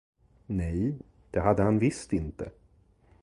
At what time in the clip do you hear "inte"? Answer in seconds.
2.13-2.51